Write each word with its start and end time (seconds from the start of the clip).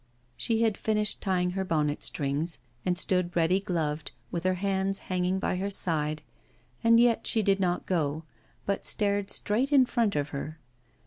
She 0.35 0.63
had 0.63 0.79
finished 0.79 1.21
tying 1.21 1.51
her 1.51 1.63
bonnet 1.63 2.01
strings, 2.01 2.57
and 2.87 2.97
stood 2.97 3.35
ready 3.35 3.59
gloved, 3.59 4.13
with 4.31 4.45
her 4.45 4.55
hands 4.55 4.97
hanging 5.13 5.37
by 5.37 5.57
her 5.57 5.69
side, 5.69 6.23
and 6.83 6.99
yet 6.99 7.27
she 7.27 7.43
did 7.43 7.59
not 7.59 7.85
go, 7.85 8.23
but 8.65 8.83
stared 8.83 9.29
straight 9.29 9.71
in 9.71 9.85
front 9.85 10.15
of 10.15 10.29
her. 10.29 10.57